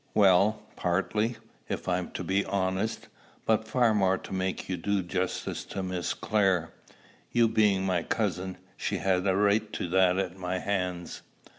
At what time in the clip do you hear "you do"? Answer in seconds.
4.67-5.03